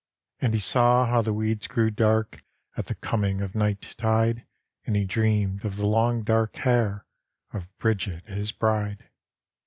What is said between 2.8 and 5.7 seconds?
the coming of night tide, And he dreamed